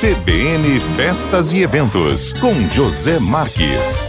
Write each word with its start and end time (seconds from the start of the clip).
CBN 0.00 0.80
Festas 0.96 1.52
e 1.52 1.62
Eventos, 1.62 2.32
com 2.32 2.54
José 2.68 3.18
Marques. 3.20 4.08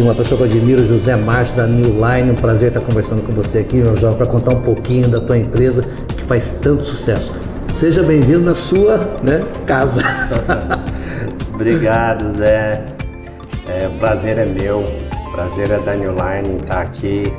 Uma 0.00 0.14
pessoa 0.14 0.38
que 0.38 0.44
eu 0.44 0.46
admiro, 0.46 0.86
José 0.86 1.14
Marques, 1.16 1.52
da 1.52 1.66
New 1.66 1.96
Line. 2.00 2.30
Um 2.30 2.34
prazer 2.34 2.68
estar 2.68 2.80
conversando 2.80 3.20
com 3.26 3.32
você 3.34 3.58
aqui, 3.58 3.76
meu 3.76 3.94
jovem, 3.94 4.16
para 4.16 4.26
contar 4.26 4.54
um 4.54 4.62
pouquinho 4.62 5.06
da 5.06 5.20
tua 5.20 5.36
empresa 5.36 5.82
que 6.16 6.22
faz 6.22 6.52
tanto 6.62 6.86
sucesso. 6.86 7.30
Seja 7.68 8.02
bem-vindo 8.02 8.40
na 8.40 8.54
sua 8.54 8.96
né, 9.22 9.44
casa. 9.66 10.02
Obrigado, 11.52 12.30
Zé. 12.38 12.86
É, 13.68 13.86
o 13.86 13.98
prazer 13.98 14.38
é 14.38 14.46
meu. 14.46 14.78
O 14.80 15.32
prazer 15.32 15.70
é 15.70 15.78
da 15.78 15.94
New 15.94 16.12
Line 16.12 16.62
estar 16.62 16.80
aqui 16.80 17.30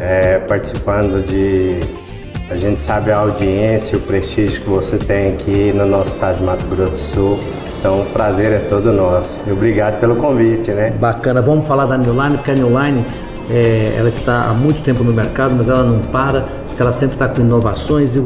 é, 0.00 0.38
participando 0.38 1.22
de. 1.22 2.05
A 2.48 2.54
gente 2.54 2.80
sabe 2.80 3.10
a 3.10 3.18
audiência, 3.18 3.98
o 3.98 4.00
prestígio 4.00 4.62
que 4.62 4.68
você 4.68 4.96
tem 4.96 5.32
aqui 5.32 5.72
no 5.72 5.84
nosso 5.84 6.14
estado 6.14 6.38
de 6.38 6.44
Mato 6.44 6.64
Grosso 6.66 6.92
do 6.92 6.96
Sul. 6.96 7.38
Então, 7.80 8.02
o 8.02 8.06
prazer 8.06 8.52
é 8.52 8.60
todo 8.60 8.92
nosso. 8.92 9.42
E 9.48 9.50
obrigado 9.50 9.98
pelo 9.98 10.14
convite, 10.14 10.70
né? 10.70 10.90
Bacana. 10.90 11.42
Vamos 11.42 11.66
falar 11.66 11.86
da 11.86 11.98
New 11.98 12.12
Line, 12.12 12.36
porque 12.36 12.52
a 12.52 12.54
New 12.54 12.68
Line 12.68 13.04
é, 13.50 13.96
ela 13.98 14.08
está 14.08 14.44
há 14.44 14.54
muito 14.54 14.80
tempo 14.82 15.02
no 15.02 15.12
mercado, 15.12 15.56
mas 15.56 15.68
ela 15.68 15.82
não 15.82 15.98
para, 15.98 16.42
porque 16.68 16.80
ela 16.80 16.92
sempre 16.92 17.16
está 17.16 17.26
com 17.26 17.40
inovações. 17.40 18.14
E... 18.14 18.24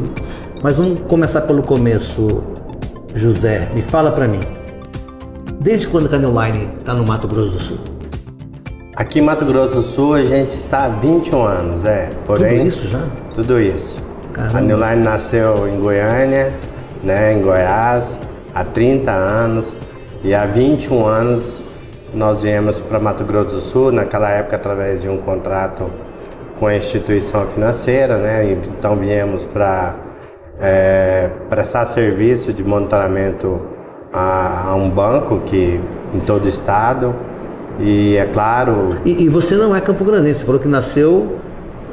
Mas 0.61 0.75
vamos 0.75 0.99
começar 0.99 1.41
pelo 1.41 1.63
começo, 1.63 2.43
José. 3.15 3.69
Me 3.73 3.81
fala 3.81 4.11
para 4.11 4.27
mim. 4.27 4.41
Desde 5.59 5.87
quando 5.87 6.13
a 6.13 6.19
New 6.19 6.29
Line 6.29 6.69
está 6.77 6.93
no 6.93 7.03
Mato 7.03 7.27
Grosso 7.27 7.51
do 7.53 7.59
Sul? 7.59 7.77
Aqui 8.95 9.17
em 9.17 9.23
Mato 9.23 9.45
Grosso 9.45 9.77
do 9.77 9.81
Sul 9.81 10.13
a 10.13 10.23
gente 10.23 10.55
está 10.55 10.85
há 10.85 10.89
21 10.89 11.43
anos, 11.43 11.85
é. 11.85 12.11
Porém, 12.27 12.57
Tudo 12.59 12.67
isso 12.67 12.87
já? 12.87 13.03
Tudo 13.33 13.59
isso. 13.59 14.10
Caramba. 14.33 14.57
A 14.57 14.61
New 14.61 14.77
Line 14.77 15.03
nasceu 15.03 15.67
em 15.67 15.79
Goiânia, 15.79 16.53
né, 17.03 17.33
em 17.33 17.41
Goiás, 17.41 18.19
há 18.53 18.63
30 18.63 19.11
anos. 19.11 19.77
E 20.23 20.35
há 20.35 20.45
21 20.45 21.05
anos 21.05 21.63
nós 22.13 22.43
viemos 22.43 22.79
para 22.79 22.99
Mato 22.99 23.23
Grosso 23.23 23.55
do 23.55 23.61
Sul, 23.61 23.91
naquela 23.91 24.29
época 24.29 24.55
através 24.55 25.01
de 25.01 25.09
um 25.09 25.17
contrato 25.17 25.89
com 26.59 26.67
a 26.67 26.75
instituição 26.75 27.47
financeira, 27.47 28.17
né? 28.17 28.51
Então 28.51 28.95
viemos 28.97 29.43
para 29.45 29.95
é, 30.59 31.29
prestar 31.49 31.87
serviço 31.87 32.53
de 32.53 32.63
monitoramento 32.63 33.61
a, 34.13 34.69
a 34.69 34.75
um 34.75 34.89
banco 34.89 35.39
que 35.45 35.79
em 36.13 36.19
todo 36.19 36.45
o 36.45 36.47
estado. 36.47 37.15
E 37.79 38.15
é 38.17 38.25
claro, 38.25 38.89
E, 39.05 39.23
e 39.23 39.29
você 39.29 39.55
não 39.55 39.75
é 39.75 39.81
Campo 39.81 40.03
Grandense, 40.03 40.41
você 40.41 40.45
falou 40.45 40.61
que 40.61 40.67
nasceu 40.67 41.39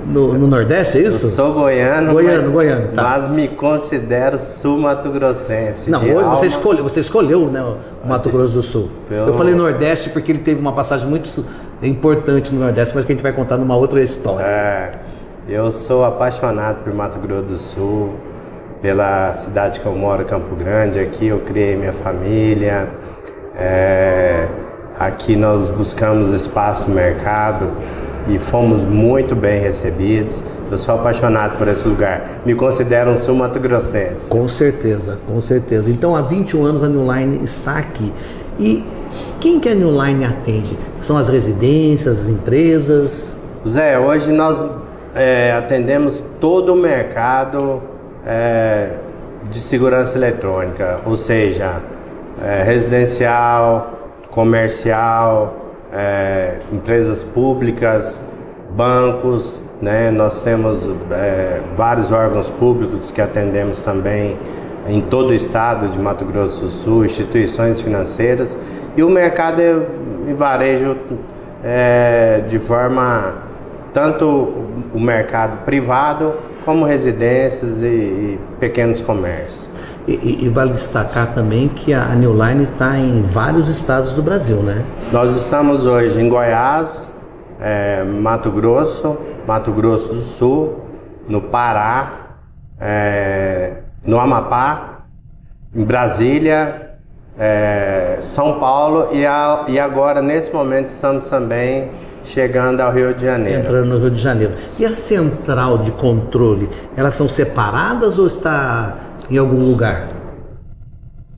no, 0.06 0.34
no 0.34 0.46
Nordeste, 0.46 0.98
é 0.98 1.02
eu 1.02 1.08
isso? 1.08 1.28
sou 1.28 1.52
goiano, 1.52 2.12
Goiano, 2.12 2.36
mas, 2.42 2.50
goiano, 2.50 2.88
tá. 2.94 3.02
mas 3.02 3.28
me 3.28 3.48
considero 3.48 4.38
sul-mato-grossense. 4.38 5.91
Não, 5.91 6.00
hoje 6.00 6.24
você 6.28 6.46
escolheu, 6.46 6.84
você 6.84 7.00
escolheu 7.00 7.46
né, 7.46 7.62
o 7.62 8.08
Mato 8.08 8.30
Grosso 8.30 8.54
do 8.54 8.62
Sul. 8.62 8.88
Pelo- 9.08 9.28
Eu 9.28 9.34
falei 9.34 9.54
Nordeste 9.54 10.10
porque 10.10 10.32
ele 10.32 10.41
teve 10.41 10.60
uma 10.60 10.72
passagem 10.72 11.06
muito 11.06 11.44
importante 11.82 12.52
no 12.54 12.60
Nordeste, 12.60 12.94
mas 12.94 13.04
que 13.04 13.12
a 13.12 13.14
gente 13.14 13.22
vai 13.22 13.32
contar 13.32 13.56
numa 13.56 13.76
outra 13.76 14.02
história. 14.02 14.44
É, 14.44 14.91
eu 15.48 15.70
sou 15.70 16.04
apaixonado 16.04 16.82
por 16.84 16.92
Mato 16.94 17.19
Grosso 17.19 17.44
do 17.44 17.56
Sul, 17.56 18.14
pela 18.82 19.32
cidade 19.34 19.80
que 19.80 19.86
eu 19.86 19.92
moro, 19.94 20.24
Campo 20.24 20.54
Grande. 20.56 20.98
Aqui 21.00 21.26
eu 21.28 21.41
criei 21.41 21.76
minha 21.76 21.92
família. 21.92 22.88
É, 23.56 24.46
aqui 24.98 25.34
nós 25.36 25.69
buscamos 25.69 26.32
espaço 26.32 26.88
no 26.88 26.94
mercado 26.94 27.66
e 28.28 28.38
fomos 28.38 28.82
muito 28.82 29.34
bem 29.34 29.60
recebidos. 29.60 30.42
Eu 30.70 30.78
sou 30.78 30.94
apaixonado 30.94 31.56
por 31.56 31.66
esse 31.68 31.86
lugar. 31.88 32.40
Me 32.44 32.54
considero 32.54 33.10
um 33.10 33.16
sul-mato-grossense. 33.16 34.28
Com 34.28 34.46
certeza, 34.48 35.18
com 35.26 35.40
certeza. 35.40 35.88
Então 35.90 36.14
há 36.14 36.22
21 36.22 36.64
anos 36.64 36.82
a 36.82 36.88
New 36.88 37.10
Line 37.12 37.42
está 37.42 37.78
aqui. 37.78 38.12
E 38.58 38.84
quem 39.40 39.58
que 39.58 39.69
a 39.69 39.75
New 39.75 39.91
Line 39.91 40.25
atende? 40.25 40.78
São 41.00 41.16
as 41.16 41.28
residências, 41.28 42.22
as 42.22 42.28
empresas? 42.28 43.36
Zé, 43.66 43.98
hoje 43.98 44.32
nós 44.32 44.58
é, 45.14 45.53
atendemos 45.53 46.22
todo 46.41 46.74
o 46.74 46.76
mercado 46.76 47.82
é, 48.26 48.94
de 49.50 49.58
segurança 49.58 50.16
eletrônica, 50.16 51.00
ou 51.06 51.16
seja, 51.16 51.80
é, 52.42 52.62
residencial, 52.62 53.92
comercial, 54.30 55.67
é, 55.93 56.59
empresas 56.72 57.25
públicas, 57.25 58.21
bancos, 58.71 59.62
né? 59.81 60.10
Nós 60.10 60.43
temos 60.43 60.88
é, 61.10 61.60
vários 61.76 62.12
órgãos 62.12 62.50
públicos 62.50 63.10
que 63.10 63.21
atendemos 63.21 63.81
também 63.81 64.37
em 64.87 65.00
todo 65.00 65.31
o 65.31 65.34
estado 65.34 65.88
de 65.88 65.98
Mato 65.98 66.25
Grosso 66.25 66.62
do 66.62 66.71
Sul, 66.71 67.04
instituições 67.04 67.81
financeiras 67.81 68.56
e 68.97 69.03
o 69.03 69.10
mercado 69.10 69.60
em 70.27 70.34
varejo 70.34 70.97
é, 71.62 72.43
de 72.48 72.59
forma 72.59 73.34
tanto 73.93 74.27
o 74.94 75.00
mercado 75.00 75.65
privado 75.65 76.34
como 76.65 76.84
residências 76.84 77.82
e, 77.82 77.87
e 77.87 78.41
pequenos 78.60 79.00
comércios. 79.00 79.71
E, 80.08 80.46
e- 80.46 80.48
vale 80.48 80.72
destacar 80.72 81.34
também 81.34 81.69
que 81.69 81.92
a 81.92 82.02
a 82.04 82.14
New 82.14 82.32
Line 82.32 82.64
está 82.64 82.96
em 82.98 83.20
vários 83.22 83.69
estados 83.69 84.14
do 84.14 84.22
Brasil, 84.22 84.56
né? 84.62 84.82
Nós 85.12 85.36
estamos 85.36 85.84
hoje 85.84 86.19
em 86.19 86.28
Goiás, 86.30 87.12
é, 87.60 88.02
Mato 88.04 88.50
Grosso, 88.50 89.18
Mato 89.47 89.70
Grosso 89.70 90.08
do 90.14 90.20
Sul, 90.20 90.80
no 91.28 91.42
Pará, 91.42 92.38
é, 92.80 93.74
no 94.02 94.18
Amapá, 94.18 95.00
em 95.74 95.84
Brasília, 95.84 96.92
é, 97.38 98.16
São 98.22 98.58
Paulo 98.58 99.08
e, 99.12 99.26
a- 99.26 99.64
e 99.68 99.78
agora, 99.78 100.22
nesse 100.22 100.50
momento, 100.54 100.88
estamos 100.88 101.28
também 101.28 101.91
chegando 102.24 102.80
ao 102.80 102.92
Rio 102.92 103.12
de 103.12 103.26
Janeiro. 103.26 103.60
Entrando 103.60 103.86
no 103.91 103.98
Rio 103.98 104.10
de 104.10 104.22
Janeiro. 104.22 104.54
E 104.78 104.86
a 104.86 104.92
central 104.92 105.78
de 105.78 105.92
controle, 105.92 106.68
elas 106.97 107.14
são 107.14 107.28
separadas 107.28 108.18
ou 108.18 108.26
está 108.26 108.94
em 109.31 109.37
algum 109.37 109.71
lugar? 109.71 110.09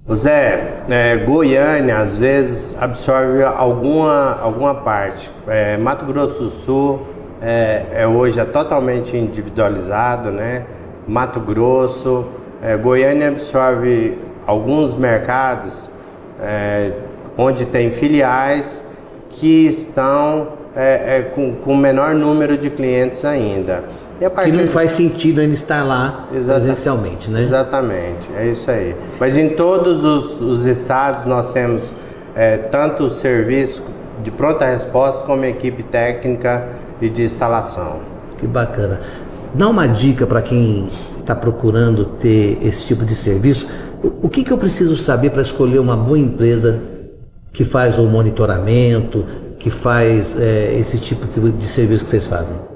O 0.06 0.16
Zé, 0.16 0.82
é, 0.88 1.16
Goiânia 1.18 1.98
às 1.98 2.16
vezes 2.16 2.74
absorve 2.80 3.42
alguma, 3.44 4.38
alguma 4.40 4.74
parte. 4.74 5.30
É, 5.46 5.76
Mato 5.76 6.04
Grosso 6.04 6.42
do 6.44 6.50
Sul 6.50 7.02
é, 7.40 7.86
é 7.92 8.06
hoje 8.06 8.40
é 8.40 8.44
totalmente 8.44 9.16
individualizado, 9.16 10.30
né? 10.30 10.66
Mato 11.06 11.38
Grosso, 11.38 12.26
é, 12.62 12.76
Goiânia 12.76 13.28
absorve 13.28 14.18
alguns 14.46 14.96
mercados 14.96 15.88
é, 16.40 16.92
onde 17.36 17.64
tem 17.64 17.92
filiais 17.92 18.82
que 19.30 19.66
estão 19.66 20.48
é, 20.74 21.30
com, 21.34 21.54
com 21.56 21.76
menor 21.76 22.14
número 22.14 22.58
de 22.58 22.68
clientes 22.70 23.24
ainda. 23.24 23.84
E 24.20 24.24
a 24.24 24.28
Que 24.28 24.36
partir 24.36 24.52
não 24.52 24.68
faz 24.68 24.92
sentido 24.92 25.40
ainda 25.40 25.54
estar 25.54 25.82
lá 25.82 26.26
presencialmente, 26.30 27.30
né? 27.30 27.42
Exatamente, 27.42 28.30
é 28.36 28.48
isso 28.48 28.70
aí. 28.70 28.94
Mas 29.18 29.36
em 29.36 29.50
todos 29.50 30.04
os, 30.04 30.40
os 30.40 30.66
estados 30.66 31.24
nós 31.24 31.50
temos 31.52 31.90
é, 32.34 32.58
tanto 32.58 33.04
o 33.04 33.10
serviço 33.10 33.82
de 34.22 34.30
pronta 34.30 34.66
resposta 34.66 35.24
como 35.24 35.44
equipe 35.46 35.82
técnica 35.82 36.68
e 37.00 37.08
de 37.08 37.22
instalação. 37.22 38.00
Que 38.36 38.46
bacana. 38.46 39.00
Dá 39.54 39.68
uma 39.68 39.88
dica 39.88 40.26
para 40.26 40.42
quem 40.42 40.90
está 41.18 41.34
procurando 41.34 42.04
ter 42.20 42.58
esse 42.62 42.84
tipo 42.84 43.06
de 43.06 43.14
serviço. 43.14 43.66
O, 44.02 44.26
o 44.26 44.28
que, 44.28 44.44
que 44.44 44.52
eu 44.52 44.58
preciso 44.58 44.96
saber 44.98 45.30
para 45.30 45.40
escolher 45.40 45.78
uma 45.78 45.96
boa 45.96 46.18
empresa 46.18 46.78
que 47.52 47.64
faz 47.64 47.98
o 47.98 48.04
monitoramento, 48.04 49.24
que 49.58 49.70
faz 49.70 50.38
é, 50.38 50.74
esse 50.78 50.98
tipo 50.98 51.26
de 51.26 51.66
serviço 51.66 52.04
que 52.04 52.10
vocês 52.10 52.26
fazem? 52.26 52.69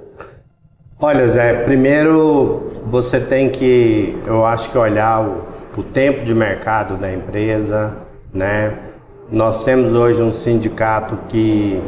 Olha, 1.06 1.28
Zé, 1.28 1.52
primeiro 1.52 2.80
você 2.86 3.20
tem 3.20 3.50
que, 3.50 4.18
eu 4.26 4.42
acho 4.46 4.70
que 4.70 4.78
olhar 4.78 5.20
o, 5.22 5.42
o 5.76 5.82
tempo 5.82 6.24
de 6.24 6.34
mercado 6.34 6.96
da 6.96 7.12
empresa, 7.12 7.92
né? 8.32 8.72
Nós 9.30 9.64
temos 9.64 9.92
hoje 9.92 10.22
um 10.22 10.32
sindicato 10.32 11.18
que, 11.28 11.78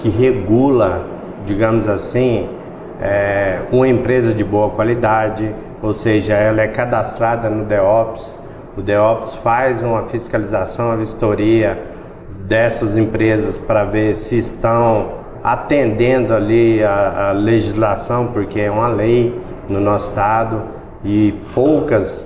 que 0.00 0.08
regula, 0.08 1.06
digamos 1.46 1.86
assim, 1.86 2.48
é, 3.00 3.60
uma 3.70 3.86
empresa 3.86 4.34
de 4.34 4.42
boa 4.42 4.70
qualidade, 4.70 5.54
ou 5.80 5.94
seja, 5.94 6.34
ela 6.34 6.60
é 6.60 6.66
cadastrada 6.66 7.48
no 7.48 7.66
DEOPS. 7.66 8.36
O 8.76 8.82
DEOPS 8.82 9.36
faz 9.36 9.84
uma 9.84 10.08
fiscalização, 10.08 10.86
uma 10.86 10.96
vistoria 10.96 11.80
dessas 12.40 12.96
empresas 12.96 13.56
para 13.56 13.84
ver 13.84 14.16
se 14.16 14.36
estão 14.36 15.22
atendendo 15.44 16.32
ali 16.32 16.82
a, 16.82 17.28
a 17.28 17.32
legislação, 17.32 18.28
porque 18.28 18.58
é 18.60 18.70
uma 18.70 18.88
lei 18.88 19.38
no 19.68 19.78
nosso 19.78 20.08
estado 20.08 20.62
e 21.04 21.34
poucas, 21.54 22.24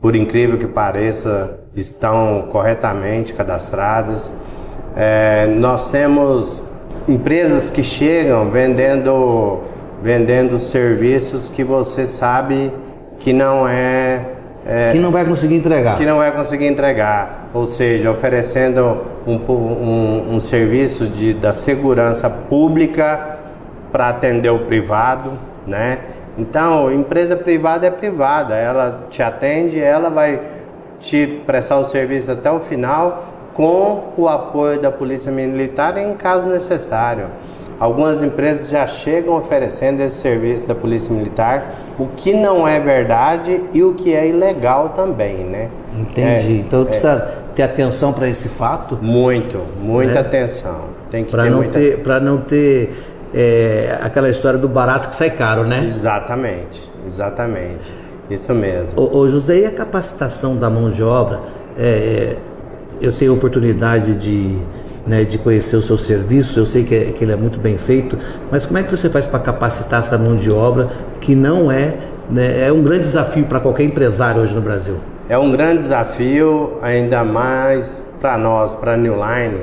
por 0.00 0.16
incrível 0.16 0.58
que 0.58 0.66
pareça, 0.66 1.60
estão 1.76 2.48
corretamente 2.50 3.32
cadastradas. 3.32 4.32
É, 4.96 5.46
nós 5.46 5.92
temos 5.92 6.60
empresas 7.08 7.70
que 7.70 7.84
chegam 7.84 8.50
vendendo, 8.50 9.60
vendendo 10.02 10.58
serviços 10.58 11.48
que 11.48 11.62
você 11.62 12.08
sabe 12.08 12.72
que 13.20 13.32
não 13.32 13.68
é, 13.68 14.24
é 14.72 14.92
que 14.92 15.00
não 15.00 15.10
vai 15.10 15.24
conseguir 15.24 15.56
entregar. 15.56 15.98
que 15.98 16.06
não 16.06 16.18
vai 16.18 16.30
conseguir 16.30 16.66
entregar, 16.66 17.48
ou 17.52 17.66
seja, 17.66 18.08
oferecendo 18.08 18.98
um, 19.26 19.34
um, 19.34 20.36
um 20.36 20.40
serviço 20.40 21.08
de, 21.08 21.34
da 21.34 21.52
segurança 21.52 22.30
pública 22.30 23.38
para 23.90 24.10
atender 24.10 24.50
o 24.50 24.60
privado, 24.60 25.32
né? 25.66 25.98
Então, 26.38 26.92
empresa 26.92 27.34
privada 27.34 27.88
é 27.88 27.90
privada, 27.90 28.54
ela 28.54 29.06
te 29.10 29.20
atende, 29.20 29.80
ela 29.80 30.08
vai 30.08 30.40
te 31.00 31.26
prestar 31.44 31.78
o 31.78 31.86
serviço 31.86 32.30
até 32.30 32.50
o 32.50 32.60
final 32.60 33.34
com 33.52 34.12
o 34.16 34.28
apoio 34.28 34.80
da 34.80 34.92
Polícia 34.92 35.32
Militar 35.32 35.98
em 35.98 36.14
caso 36.14 36.48
necessário. 36.48 37.26
Algumas 37.80 38.22
empresas 38.22 38.68
já 38.68 38.86
chegam 38.86 39.36
oferecendo 39.36 40.00
esse 40.00 40.18
serviço 40.18 40.68
da 40.68 40.74
Polícia 40.74 41.12
Militar, 41.12 41.64
o 42.00 42.08
que 42.16 42.32
não 42.32 42.66
é 42.66 42.80
verdade 42.80 43.62
e 43.74 43.82
o 43.82 43.92
que 43.92 44.14
é 44.14 44.28
ilegal 44.28 44.90
também, 44.90 45.44
né? 45.44 45.68
Entendi. 45.98 46.22
É, 46.22 46.50
então 46.52 46.84
precisa 46.86 47.12
é, 47.12 47.54
ter 47.54 47.62
atenção 47.62 48.12
para 48.12 48.26
esse 48.26 48.48
fato. 48.48 48.98
Muito, 49.02 49.58
muita 49.82 50.14
né? 50.14 50.20
atenção. 50.20 50.84
Tem 51.10 51.24
que 51.24 51.30
pra 51.30 51.42
ter 51.42 51.50
não 51.50 51.58
muita... 51.58 51.78
ter 51.78 52.02
para 52.02 52.20
não 52.20 52.38
ter 52.38 53.04
é, 53.34 53.98
aquela 54.00 54.30
história 54.30 54.58
do 54.58 54.68
barato 54.68 55.10
que 55.10 55.16
sai 55.16 55.30
caro, 55.30 55.64
né? 55.64 55.84
Exatamente, 55.84 56.90
exatamente. 57.06 57.92
Isso 58.30 58.54
mesmo. 58.54 58.98
Ô, 58.98 59.18
ô 59.18 59.28
José, 59.28 59.58
e 59.58 59.66
a 59.66 59.70
capacitação 59.70 60.56
da 60.56 60.70
mão 60.70 60.90
de 60.90 61.02
obra? 61.02 61.40
É, 61.76 62.36
é 62.36 62.36
eu 63.00 63.12
tenho 63.12 63.34
oportunidade 63.34 64.14
de 64.14 64.58
né, 65.10 65.24
de 65.24 65.38
conhecer 65.38 65.74
o 65.74 65.82
seu 65.82 65.98
serviço, 65.98 66.60
eu 66.60 66.64
sei 66.64 66.84
que, 66.84 66.94
é, 66.94 67.04
que 67.06 67.24
ele 67.24 67.32
é 67.32 67.36
muito 67.36 67.58
bem 67.58 67.76
feito, 67.76 68.16
mas 68.48 68.64
como 68.64 68.78
é 68.78 68.84
que 68.84 68.96
você 68.96 69.10
faz 69.10 69.26
para 69.26 69.40
capacitar 69.40 69.98
essa 69.98 70.16
mão 70.16 70.36
de 70.36 70.52
obra 70.52 70.88
que 71.20 71.34
não 71.34 71.70
é, 71.70 71.94
né, 72.30 72.68
é 72.68 72.72
um 72.72 72.80
grande 72.80 73.02
desafio 73.02 73.44
para 73.46 73.58
qualquer 73.58 73.82
empresário 73.82 74.40
hoje 74.40 74.54
no 74.54 74.60
Brasil? 74.60 74.98
É 75.28 75.36
um 75.36 75.50
grande 75.50 75.78
desafio, 75.78 76.74
ainda 76.80 77.24
mais 77.24 78.00
para 78.20 78.38
nós, 78.38 78.72
para 78.72 78.92
a 78.92 78.96
New 78.96 79.14
Line, 79.16 79.62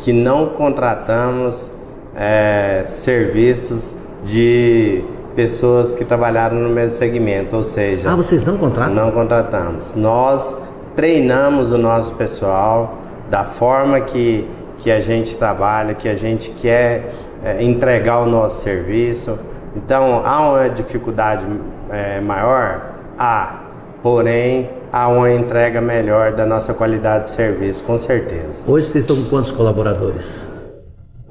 que 0.00 0.12
não 0.12 0.48
contratamos 0.48 1.70
é, 2.16 2.82
serviços 2.84 3.94
de 4.24 5.04
pessoas 5.36 5.94
que 5.94 6.04
trabalharam 6.04 6.56
no 6.56 6.70
mesmo 6.70 6.98
segmento, 6.98 7.54
ou 7.54 7.62
seja... 7.62 8.10
Ah, 8.10 8.16
vocês 8.16 8.44
não 8.44 8.56
contratam? 8.56 8.94
Não 8.96 9.12
contratamos. 9.12 9.94
Nós 9.94 10.56
treinamos 10.96 11.70
o 11.70 11.78
nosso 11.78 12.14
pessoal 12.14 12.98
da 13.30 13.44
forma 13.44 14.00
que 14.00 14.46
que 14.82 14.90
a 14.90 15.00
gente 15.00 15.36
trabalha, 15.36 15.94
que 15.94 16.08
a 16.08 16.16
gente 16.16 16.50
quer 16.50 17.14
é, 17.44 17.62
entregar 17.62 18.20
o 18.20 18.26
nosso 18.26 18.62
serviço. 18.62 19.38
Então, 19.76 20.22
há 20.24 20.50
uma 20.50 20.68
dificuldade 20.68 21.46
é, 21.88 22.20
maior? 22.20 22.92
Há. 23.16 23.60
Porém, 24.02 24.68
há 24.92 25.08
uma 25.08 25.32
entrega 25.32 25.80
melhor 25.80 26.32
da 26.32 26.44
nossa 26.44 26.74
qualidade 26.74 27.26
de 27.26 27.30
serviço, 27.30 27.84
com 27.84 27.96
certeza. 27.96 28.64
Hoje 28.66 28.88
vocês 28.88 29.04
estão 29.04 29.16
com 29.22 29.30
quantos 29.30 29.52
colaboradores? 29.52 30.44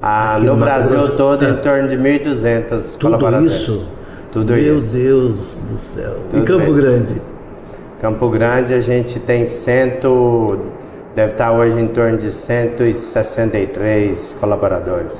Ah, 0.00 0.38
no, 0.40 0.54
no 0.54 0.56
Brasil 0.56 1.16
todo, 1.16 1.44
é. 1.44 1.50
em 1.50 1.56
torno 1.58 1.88
de 1.88 1.96
1.200 1.96 2.98
colaboradores. 2.98 3.52
isso? 3.52 3.86
Tudo 4.32 4.54
Meu 4.54 4.78
isso. 4.78 4.96
Meu 4.96 5.04
Deus 5.04 5.58
do 5.70 5.76
céu. 5.76 6.16
Tudo 6.30 6.42
e 6.42 6.46
Campo 6.46 6.64
bem. 6.64 6.74
Grande? 6.74 7.22
Campo 8.00 8.30
Grande 8.30 8.72
a 8.72 8.80
gente 8.80 9.20
tem 9.20 9.44
cento 9.44 10.58
Deve 11.14 11.32
estar 11.32 11.52
hoje 11.52 11.78
em 11.78 11.88
torno 11.88 12.16
de 12.16 12.32
163 12.32 14.34
colaboradores. 14.40 15.12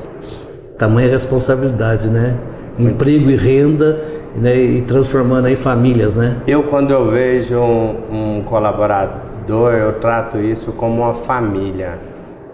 Tamanha 0.78 1.10
responsabilidade, 1.10 2.08
né? 2.08 2.34
Emprego 2.78 3.30
e 3.30 3.36
renda 3.36 4.02
né? 4.34 4.56
e 4.56 4.80
transformando 4.82 5.46
aí 5.46 5.56
famílias, 5.56 6.16
né? 6.16 6.38
Eu, 6.46 6.62
quando 6.62 6.92
eu 6.92 7.10
vejo 7.10 7.58
um, 7.58 8.38
um 8.38 8.42
colaborador, 8.42 9.74
eu 9.74 9.92
trato 10.00 10.38
isso 10.38 10.72
como 10.72 11.02
uma 11.02 11.12
família, 11.12 11.98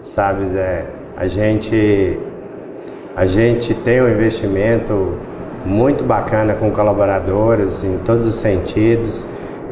sabe, 0.03 0.45
Zé? 0.47 0.87
A 1.15 1.25
gente, 1.25 2.19
a 3.15 3.25
gente 3.25 3.73
tem 3.73 4.01
um 4.01 4.09
investimento 4.09 5.13
muito 5.65 6.03
bacana 6.03 6.55
com 6.55 6.69
colaboradores 6.71 7.85
em 7.85 7.99
todos 7.99 8.27
os 8.27 8.35
sentidos 8.35 9.25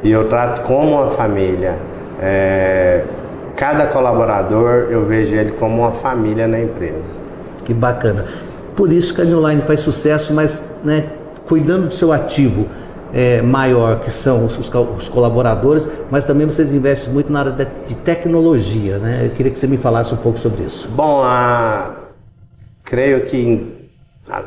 e 0.03 0.11
eu 0.11 0.29
trato 0.29 0.61
como 0.61 0.91
uma 0.91 1.09
família. 1.09 1.77
É, 2.21 3.03
cada 3.57 3.87
colaborador 3.87 4.87
eu 4.89 5.03
vejo 5.03 5.33
ele 5.33 5.51
como 5.53 5.81
uma 5.81 5.91
família 5.91 6.47
na 6.47 6.61
empresa. 6.61 7.17
Que 7.65 7.73
bacana. 7.73 8.23
Por 8.75 8.91
isso 8.93 9.13
que 9.13 9.21
a 9.21 9.25
New 9.25 9.45
Line 9.45 9.63
faz 9.63 9.79
sucesso, 9.79 10.31
mas 10.31 10.77
né, 10.83 11.05
cuidando 11.45 11.87
do 11.87 11.93
seu 11.93 12.13
ativo 12.13 12.67
é, 13.11 13.41
maior, 13.41 13.99
que 13.99 14.11
são 14.11 14.45
os, 14.45 14.57
os, 14.57 15.09
colaboradores, 15.09 15.89
mas 16.11 16.23
também 16.23 16.45
vocês 16.45 16.71
investem 16.71 17.11
muito 17.11 17.31
na 17.31 17.39
área 17.39 17.51
de, 17.51 17.65
de 17.87 17.95
tecnologia, 17.95 18.99
né? 18.99 19.21
Eu 19.25 19.29
queria 19.31 19.51
que 19.51 19.57
você 19.57 19.65
me 19.65 19.77
falasse 19.77 20.13
um 20.13 20.17
pouco 20.17 20.37
sobre 20.37 20.63
isso. 20.63 20.87
Bom, 20.89 21.23
a, 21.23 21.95
creio 22.83 23.25
que 23.25 23.89
a, 24.29 24.43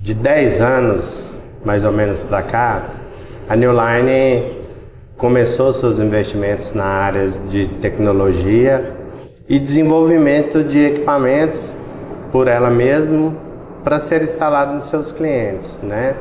de 0.00 0.14
10 0.14 0.60
anos, 0.60 1.34
mais 1.64 1.84
ou 1.84 1.90
menos 1.90 2.22
para 2.22 2.42
cá, 2.42 2.82
a 3.48 3.56
New 3.56 3.72
Line 3.72 4.57
começou 5.18 5.72
seus 5.72 5.98
investimentos 5.98 6.72
na 6.72 6.84
área 6.84 7.28
de 7.50 7.66
tecnologia 7.80 8.94
e 9.48 9.58
desenvolvimento 9.58 10.62
de 10.62 10.84
equipamentos 10.84 11.74
por 12.30 12.46
ela 12.46 12.70
mesma 12.70 13.34
para 13.82 13.98
ser 13.98 14.22
instalado 14.22 14.74
nos 14.74 14.84
seus 14.84 15.10
clientes, 15.10 15.76
né? 15.82 16.14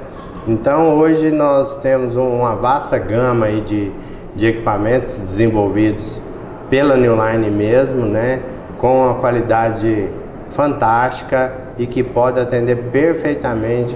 Então 0.48 0.98
hoje 0.98 1.30
nós 1.30 1.76
temos 1.76 2.16
uma 2.16 2.56
vasta 2.56 2.98
gama 2.98 3.46
aí 3.46 3.62
de, 3.62 3.92
de 4.36 4.48
equipamentos 4.48 5.22
desenvolvidos 5.22 6.20
pela 6.68 6.98
Newline 6.98 7.52
mesmo, 7.52 8.04
né? 8.04 8.42
Com 8.80 9.04
uma 9.04 9.16
qualidade 9.16 10.10
fantástica 10.50 11.54
e 11.78 11.86
que 11.86 12.02
pode 12.02 12.40
atender 12.40 12.76
perfeitamente 12.92 13.96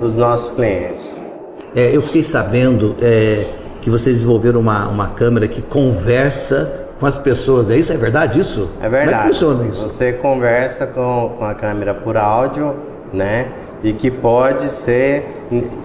os 0.00 0.16
nossos 0.16 0.50
clientes. 0.50 1.16
É, 1.76 1.94
eu 1.94 2.02
fiquei 2.02 2.24
sabendo 2.24 2.96
é 3.00 3.59
que 3.80 3.90
vocês 3.90 4.16
desenvolveram 4.16 4.60
uma, 4.60 4.88
uma 4.88 5.08
câmera 5.08 5.48
que 5.48 5.62
conversa 5.62 6.88
com 7.00 7.06
as 7.06 7.18
pessoas. 7.18 7.70
É 7.70 7.76
isso? 7.76 7.92
É 7.92 7.96
verdade 7.96 8.38
isso? 8.38 8.70
É 8.80 8.88
verdade. 8.88 9.10
Como 9.10 9.20
é 9.20 9.22
que 9.22 9.28
funciona 9.28 9.68
isso? 9.68 9.82
Você 9.82 10.12
conversa 10.12 10.86
com, 10.86 11.34
com 11.38 11.44
a 11.44 11.54
câmera 11.54 11.94
por 11.94 12.16
áudio, 12.16 12.76
né? 13.12 13.48
E 13.82 13.94
que 13.94 14.10
pode 14.10 14.68
ser, 14.68 15.26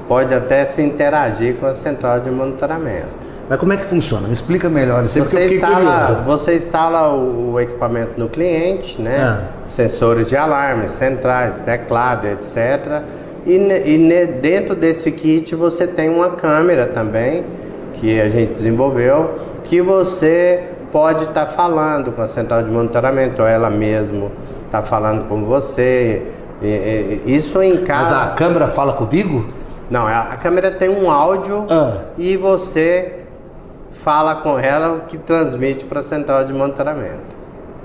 pode 0.07 0.33
até 0.33 0.65
se 0.65 0.81
interagir 0.81 1.55
com 1.55 1.65
a 1.65 1.73
central 1.73 2.19
de 2.19 2.29
monitoramento. 2.29 3.25
Mas 3.47 3.59
como 3.59 3.73
é 3.73 3.77
que 3.77 3.85
funciona? 3.85 4.27
Me 4.27 4.33
explica 4.33 4.67
melhor. 4.69 5.05
Isso 5.05 5.19
você, 5.19 5.55
instala, 5.55 6.23
você 6.25 6.55
instala 6.55 7.13
o, 7.13 7.53
o, 7.53 7.59
equipamento 7.59 8.19
no 8.19 8.27
cliente, 8.27 8.99
né? 8.99 9.17
Ah. 9.19 9.41
Sensores 9.67 10.27
de 10.27 10.35
alarme, 10.35 10.89
centrais, 10.89 11.59
teclado, 11.59 12.27
etc. 12.27 13.03
E, 13.45 13.55
e 13.55 14.25
dentro 14.41 14.75
desse 14.75 15.11
kit 15.11 15.53
você 15.53 15.85
tem 15.85 16.09
uma 16.09 16.31
câmera 16.31 16.87
também 16.87 17.45
que 17.99 18.19
a 18.19 18.29
gente 18.29 18.53
desenvolveu, 18.53 19.35
que 19.63 19.81
você 19.81 20.69
pode 20.91 21.23
estar 21.25 21.45
tá 21.45 21.45
falando 21.45 22.11
com 22.11 22.21
a 22.21 22.27
central 22.27 22.63
de 22.63 22.69
monitoramento, 22.69 23.41
ou 23.41 23.47
ela 23.47 23.69
mesmo 23.69 24.31
está 24.65 24.81
falando 24.81 25.27
com 25.27 25.43
você. 25.43 26.23
Isso 27.25 27.61
em 27.61 27.83
casa. 27.83 28.15
Mas 28.15 28.27
a 28.27 28.35
câmera 28.35 28.67
fala 28.67 28.93
comigo? 28.93 29.45
Não, 29.89 30.07
a 30.07 30.35
câmera 30.37 30.71
tem 30.71 30.89
um 30.89 31.11
áudio 31.11 31.67
ah. 31.69 31.97
e 32.17 32.35
você 32.37 33.19
fala 34.03 34.35
com 34.35 34.57
ela 34.57 35.01
que 35.07 35.17
transmite 35.17 35.85
para 35.85 35.99
a 35.99 36.03
central 36.03 36.45
de 36.45 36.53
monitoramento. 36.53 37.35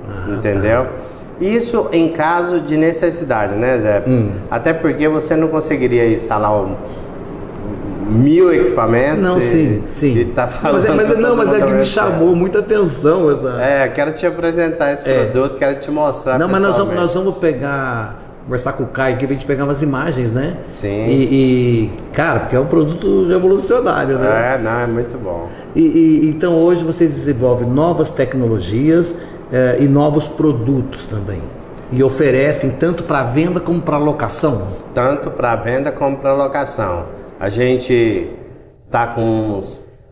Ah, 0.08 0.30
entendeu? 0.30 0.84
Tá. 0.84 0.90
Isso 1.40 1.88
em 1.92 2.10
caso 2.10 2.60
de 2.60 2.76
necessidade, 2.76 3.54
né, 3.54 3.78
Zé? 3.78 4.02
Hum. 4.06 4.30
Até 4.50 4.72
porque 4.72 5.08
você 5.08 5.34
não 5.34 5.48
conseguiria 5.48 6.06
instalar 6.12 6.52
um 6.52 6.76
mil 8.10 8.52
equipamentos. 8.52 9.26
Não, 9.26 9.38
e, 9.38 9.42
sim, 9.42 9.82
sim. 9.86 10.16
E 10.16 10.24
tá 10.26 10.48
falando 10.48 10.82
mas, 10.82 10.84
é, 10.84 11.08
mas 11.08 11.18
não, 11.18 11.36
mas 11.36 11.52
é 11.52 11.64
que 11.64 11.72
me 11.72 11.84
chamou 11.84 12.34
muita 12.34 12.58
atenção 12.58 13.30
essa. 13.30 13.60
É, 13.62 13.88
quero 13.88 14.12
te 14.12 14.26
apresentar 14.26 14.92
esse 14.92 15.08
é. 15.08 15.24
produto, 15.24 15.56
quero 15.56 15.78
te 15.78 15.90
mostrar. 15.90 16.38
Não, 16.38 16.48
mas 16.48 16.62
nós 16.62 16.76
vamos, 16.76 16.94
nós 16.94 17.14
vamos 17.14 17.36
pegar 17.38 18.20
conversar 18.44 18.72
com 18.72 18.82
o 18.82 18.86
Caio 18.88 19.14
aqui 19.14 19.26
pra 19.26 19.34
gente 19.34 19.46
pegar 19.46 19.64
umas 19.64 19.80
imagens, 19.80 20.32
né? 20.32 20.56
Sim. 20.72 21.06
E, 21.06 21.22
e, 21.32 21.90
cara, 22.12 22.40
porque 22.40 22.56
é 22.56 22.60
um 22.60 22.66
produto 22.66 23.28
revolucionário, 23.28 24.18
né? 24.18 24.54
É, 24.54 24.58
não, 24.58 24.80
é 24.80 24.86
muito 24.86 25.16
bom. 25.16 25.48
E, 25.74 25.80
e 25.80 26.28
então 26.28 26.54
hoje 26.54 26.82
vocês 26.84 27.12
desenvolvem 27.12 27.68
novas 27.68 28.10
tecnologias 28.10 29.16
é, 29.52 29.76
e 29.78 29.86
novos 29.86 30.26
produtos 30.26 31.06
também. 31.06 31.42
E 31.92 32.02
oferecem 32.02 32.70
tanto 32.70 33.02
para 33.02 33.24
venda 33.24 33.60
como 33.60 33.80
para 33.80 33.98
locação? 33.98 34.68
Tanto 34.94 35.30
para 35.30 35.56
venda 35.56 35.90
como 35.92 36.16
para 36.16 36.32
locação. 36.32 37.06
A 37.40 37.48
gente 37.48 38.30
está 38.84 39.06
com 39.06 39.62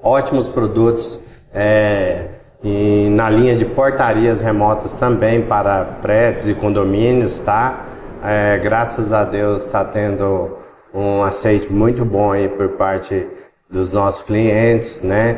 ótimos 0.03 0.49
produtos 0.49 1.21
é, 1.53 2.29
na 3.11 3.29
linha 3.29 3.55
de 3.55 3.67
portarias 3.67 4.41
remotas 4.41 4.95
também 4.95 5.43
para 5.43 5.85
prédios 6.01 6.49
e 6.49 6.55
condomínios, 6.55 7.39
tá? 7.39 7.85
É, 8.25 8.57
graças 8.57 9.13
a 9.13 9.25
Deus 9.25 9.67
está 9.67 9.85
tendo 9.85 10.57
um 10.95 11.23
aceite 11.23 11.71
muito 11.71 12.03
bom 12.03 12.33
aí 12.33 12.49
por 12.49 12.71
parte 12.71 13.29
dos 13.71 13.93
nossos 13.93 14.23
clientes, 14.23 15.03
né? 15.03 15.37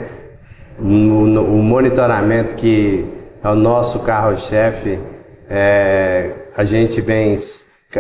O, 0.78 0.85
o 0.85 1.61
monitoramento 1.61 2.54
que 2.54 3.04
é 3.42 3.49
o 3.49 3.56
nosso 3.56 3.99
carro-chefe, 3.99 5.00
é, 5.49 6.30
a 6.56 6.62
gente 6.62 7.00
vem 7.00 7.37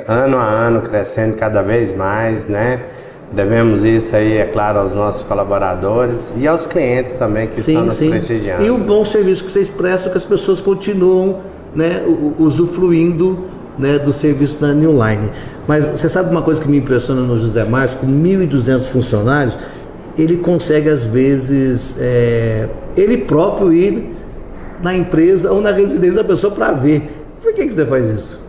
ano 0.06 0.38
a 0.38 0.44
ano 0.44 0.80
crescendo 0.80 1.36
cada 1.36 1.60
vez 1.60 1.92
mais, 1.92 2.46
né? 2.46 2.84
Devemos 3.32 3.84
isso 3.84 4.14
aí, 4.16 4.38
é 4.38 4.44
claro, 4.44 4.80
aos 4.80 4.92
nossos 4.92 5.22
colaboradores 5.22 6.32
e 6.36 6.48
aos 6.48 6.66
clientes 6.66 7.14
também 7.14 7.46
que 7.46 7.62
sim, 7.62 7.72
estão 7.72 7.84
nos 7.84 7.94
sim. 7.94 8.10
prestigiando. 8.10 8.64
E 8.64 8.70
o 8.70 8.78
bom 8.78 9.04
serviço 9.04 9.44
que 9.44 9.50
vocês 9.52 9.68
prestam, 9.68 10.10
que 10.10 10.18
as 10.18 10.24
pessoas 10.24 10.60
continuam 10.60 11.38
né, 11.74 12.02
usufruindo 12.38 13.38
né, 13.78 14.00
do 14.00 14.12
serviço 14.12 14.60
da 14.60 14.72
New 14.72 14.92
Line. 14.92 15.30
Mas 15.68 15.86
você 15.86 16.08
sabe 16.08 16.28
uma 16.28 16.42
coisa 16.42 16.60
que 16.60 16.68
me 16.68 16.78
impressiona 16.78 17.20
no 17.20 17.38
José 17.38 17.62
Marcos, 17.64 17.94
com 17.96 18.06
1.200 18.08 18.80
funcionários, 18.86 19.56
ele 20.18 20.38
consegue 20.38 20.88
às 20.88 21.04
vezes, 21.04 21.96
é, 22.00 22.68
ele 22.96 23.16
próprio 23.18 23.72
ir 23.72 24.12
na 24.82 24.92
empresa 24.92 25.52
ou 25.52 25.60
na 25.60 25.70
residência 25.70 26.16
da 26.16 26.24
pessoa 26.24 26.52
para 26.52 26.72
ver. 26.72 27.08
Por 27.40 27.54
que, 27.54 27.66
que 27.68 27.74
você 27.74 27.86
faz 27.86 28.08
isso? 28.08 28.39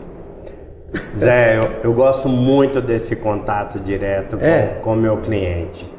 Zé, 1.15 1.57
eu, 1.57 1.69
eu 1.83 1.93
gosto 1.93 2.27
muito 2.27 2.81
desse 2.81 3.15
contato 3.15 3.79
direto 3.79 4.37
com 4.81 4.93
o 4.93 4.95
meu 4.95 5.17
cliente. 5.17 5.91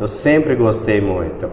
Eu 0.00 0.06
sempre 0.06 0.54
gostei 0.54 1.00
muito. 1.00 1.50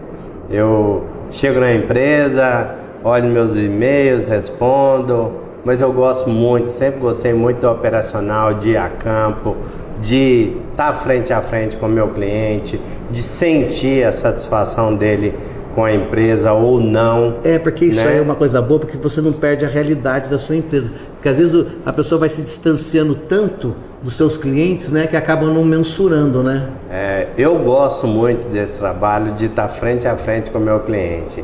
Eu 0.50 1.04
chego 1.30 1.60
na 1.60 1.72
empresa, 1.74 2.74
olho 3.02 3.28
meus 3.28 3.56
e-mails, 3.56 4.28
respondo, 4.28 5.32
mas 5.64 5.80
eu 5.80 5.92
gosto 5.92 6.28
muito, 6.28 6.70
sempre 6.70 7.00
gostei 7.00 7.32
muito 7.32 7.60
do 7.60 7.70
operacional, 7.70 8.54
de 8.54 8.70
ir 8.70 8.76
a 8.76 8.88
campo, 8.88 9.56
de 10.00 10.56
estar 10.70 10.92
frente 10.92 11.32
a 11.32 11.40
frente 11.40 11.76
com 11.76 11.86
o 11.86 11.88
meu 11.88 12.08
cliente, 12.08 12.80
de 13.10 13.22
sentir 13.22 14.04
a 14.04 14.12
satisfação 14.12 14.94
dele 14.94 15.34
com 15.74 15.84
a 15.84 15.92
empresa 15.92 16.52
ou 16.52 16.78
não. 16.78 17.38
É, 17.42 17.58
porque 17.58 17.86
isso 17.86 18.00
né? 18.00 18.12
aí 18.12 18.18
é 18.18 18.22
uma 18.22 18.34
coisa 18.34 18.62
boa, 18.62 18.80
porque 18.80 18.96
você 18.96 19.20
não 19.20 19.32
perde 19.32 19.64
a 19.64 19.68
realidade 19.68 20.30
da 20.30 20.38
sua 20.38 20.56
empresa. 20.56 20.92
Porque 21.24 21.30
às 21.30 21.38
vezes 21.38 21.66
a 21.86 21.90
pessoa 21.90 22.18
vai 22.18 22.28
se 22.28 22.42
distanciando 22.42 23.14
tanto 23.14 23.74
dos 24.02 24.14
seus 24.14 24.36
clientes, 24.36 24.90
né, 24.90 25.06
que 25.06 25.16
acabam 25.16 25.54
não 25.54 25.64
mensurando, 25.64 26.42
né? 26.42 26.68
É, 26.90 27.28
eu 27.38 27.58
gosto 27.60 28.06
muito 28.06 28.46
desse 28.48 28.74
trabalho 28.74 29.32
de 29.32 29.46
estar 29.46 29.68
frente 29.68 30.06
a 30.06 30.18
frente 30.18 30.50
com 30.50 30.58
o 30.58 30.60
meu 30.60 30.80
cliente. 30.80 31.42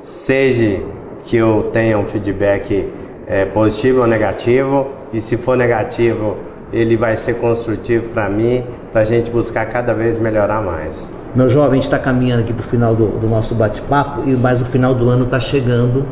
Seja 0.00 0.80
que 1.24 1.36
eu 1.36 1.70
tenha 1.72 1.98
um 1.98 2.06
feedback 2.06 2.88
é, 3.26 3.44
positivo 3.46 4.02
ou 4.02 4.06
negativo, 4.06 4.90
e 5.12 5.20
se 5.20 5.36
for 5.36 5.56
negativo, 5.56 6.36
ele 6.72 6.96
vai 6.96 7.16
ser 7.16 7.34
construtivo 7.34 8.10
para 8.10 8.28
mim, 8.30 8.64
para 8.96 9.02
a 9.02 9.04
gente 9.04 9.30
buscar 9.30 9.66
cada 9.66 9.92
vez 9.92 10.18
melhorar 10.18 10.62
mais. 10.62 11.06
Meu 11.34 11.50
jovem, 11.50 11.72
a 11.72 11.74
gente 11.74 11.84
está 11.84 11.98
caminhando 11.98 12.40
aqui 12.40 12.52
para 12.54 12.62
o 12.62 12.66
final 12.66 12.94
do, 12.94 13.08
do 13.20 13.28
nosso 13.28 13.54
bate-papo, 13.54 14.22
e 14.26 14.34
mais 14.34 14.62
o 14.62 14.64
final 14.64 14.94
do 14.94 15.10
ano 15.10 15.26
está 15.26 15.38
chegando, 15.38 16.06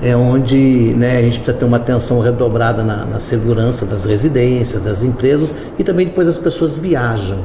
é 0.00 0.14
onde 0.14 0.94
né, 0.96 1.16
a 1.16 1.22
gente 1.22 1.40
precisa 1.40 1.58
ter 1.58 1.64
uma 1.64 1.78
atenção 1.78 2.20
redobrada 2.20 2.84
na, 2.84 3.04
na, 3.04 3.18
segurança 3.18 3.84
das 3.84 4.04
residências, 4.04 4.84
das 4.84 5.02
empresas, 5.02 5.52
e 5.76 5.82
também 5.82 6.06
depois 6.06 6.28
as 6.28 6.38
pessoas 6.38 6.76
viajam, 6.76 7.40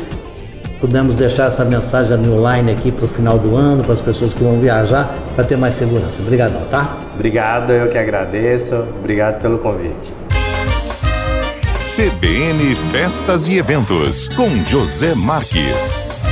Pudemos 0.81 1.15
deixar 1.15 1.45
essa 1.45 1.63
mensagem 1.63 2.17
online 2.29 2.71
aqui 2.71 2.91
para 2.91 3.05
o 3.05 3.07
final 3.07 3.37
do 3.37 3.55
ano, 3.55 3.83
para 3.83 3.93
as 3.93 4.01
pessoas 4.01 4.33
que 4.33 4.43
vão 4.43 4.59
viajar, 4.59 5.13
para 5.33 5.45
ter 5.45 5.55
mais 5.55 5.75
segurança. 5.75 6.21
Obrigadão, 6.21 6.61
tá? 6.69 6.97
Obrigado, 7.15 7.71
eu 7.71 7.87
que 7.87 7.97
agradeço. 7.97 8.75
Obrigado 8.99 9.41
pelo 9.41 9.59
convite. 9.59 10.13
CBN 11.75 12.75
Festas 12.91 13.47
e 13.47 13.59
Eventos, 13.59 14.27
com 14.29 14.49
José 14.63 15.13
Marques. 15.15 16.22